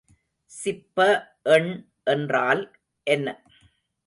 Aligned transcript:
சிப்ப 0.51 0.97
எண் 1.49 1.71
என்றால் 2.03 2.63
என்ன? 3.07 3.27